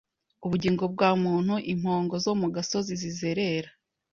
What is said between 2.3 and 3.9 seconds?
mu gasozi zizerera